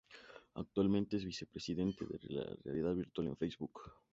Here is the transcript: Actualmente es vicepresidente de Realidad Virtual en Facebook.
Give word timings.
Actualmente 0.55 1.17
es 1.17 1.25
vicepresidente 1.25 2.03
de 2.07 2.57
Realidad 2.63 2.95
Virtual 2.95 3.27
en 3.27 3.37
Facebook. 3.37 3.83